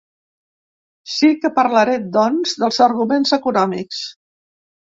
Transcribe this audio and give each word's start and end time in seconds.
Sí 1.15 1.29
que 1.43 1.51
parlaré, 1.59 1.97
doncs, 2.17 2.57
dels 2.65 2.81
arguments 2.89 3.37
econòmics. 3.41 4.05